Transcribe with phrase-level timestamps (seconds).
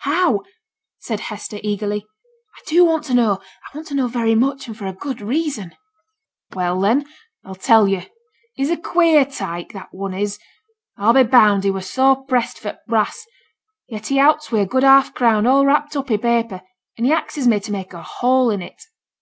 [0.00, 0.40] 'How?'
[0.98, 2.04] said Hester, eagerly.
[2.58, 3.34] 'I do want to know.
[3.40, 5.76] I want to know very much, and for a good reason.'
[6.52, 7.06] 'Well, then,
[7.44, 8.02] a'll tell yo'.
[8.54, 10.40] He's a queer tyke, that one is.
[10.98, 13.24] A'll be bound he were sore pressed for t' brass;
[13.88, 16.62] yet he out's wi' a good half crown, all wrapped up i' paper,
[16.98, 18.86] and he axes me t' make a hole in it.